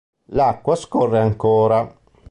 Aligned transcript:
L'acqua 0.33 0.73
scorre 0.75 1.19
ancora. 1.19 1.87